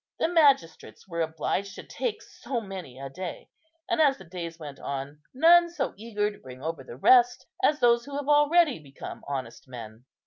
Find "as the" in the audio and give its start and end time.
4.01-4.23